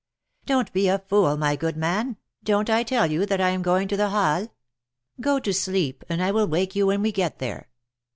Don't 0.47 0.73
be 0.73 0.87
a 0.87 0.97
fool, 0.97 1.37
my 1.37 1.55
good 1.55 1.77
man! 1.77 2.17
Don't 2.43 2.71
I 2.71 2.81
tell 2.81 3.11
you 3.11 3.23
that 3.27 3.39
I 3.39 3.49
am 3.49 3.61
going 3.61 3.87
to 3.89 3.95
the 3.95 4.09
Halles? 4.09 4.47
Go 5.19 5.37
to 5.37 5.53
sleep, 5.53 6.03
and 6.09 6.23
I 6.23 6.31
will 6.31 6.47
wake 6.47 6.75
you 6.75 6.87
when 6.87 7.03
we 7.03 7.11
get 7.11 7.37
there." 7.37 7.69